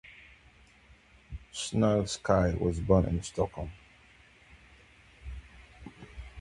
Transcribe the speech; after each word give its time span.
Snoilsky 1.53 2.59
was 2.59 2.79
born 2.79 3.05
in 3.05 3.21
Stockholm. 3.21 3.71